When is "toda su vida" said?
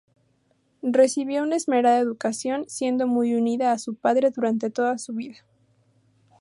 4.71-5.41